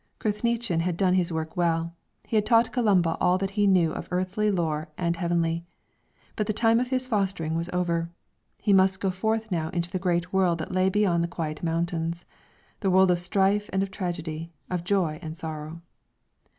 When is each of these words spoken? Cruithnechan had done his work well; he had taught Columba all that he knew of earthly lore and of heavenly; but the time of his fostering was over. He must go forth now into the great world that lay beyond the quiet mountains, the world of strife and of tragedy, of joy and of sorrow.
Cruithnechan 0.19 0.79
had 0.79 0.97
done 0.97 1.13
his 1.13 1.31
work 1.31 1.55
well; 1.55 1.93
he 2.25 2.35
had 2.35 2.43
taught 2.43 2.71
Columba 2.73 3.17
all 3.21 3.37
that 3.37 3.51
he 3.51 3.67
knew 3.67 3.91
of 3.91 4.07
earthly 4.09 4.49
lore 4.49 4.89
and 4.97 5.15
of 5.15 5.19
heavenly; 5.19 5.63
but 6.35 6.47
the 6.47 6.53
time 6.53 6.79
of 6.79 6.87
his 6.89 7.07
fostering 7.07 7.53
was 7.53 7.69
over. 7.71 8.09
He 8.63 8.73
must 8.73 8.99
go 8.99 9.11
forth 9.11 9.51
now 9.51 9.69
into 9.69 9.91
the 9.91 9.99
great 9.99 10.33
world 10.33 10.57
that 10.57 10.71
lay 10.71 10.89
beyond 10.89 11.23
the 11.23 11.27
quiet 11.27 11.61
mountains, 11.61 12.25
the 12.79 12.89
world 12.89 13.11
of 13.11 13.19
strife 13.19 13.69
and 13.71 13.83
of 13.83 13.91
tragedy, 13.91 14.51
of 14.71 14.83
joy 14.83 15.19
and 15.21 15.33
of 15.33 15.37
sorrow. 15.37 15.83